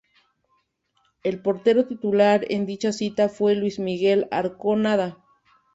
[1.21, 5.21] El portero titular en dicha cita fue Luis Miguel Arconada.